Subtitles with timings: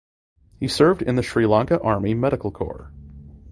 [0.59, 2.91] He served in the Sri Lanka Army Medical Corps.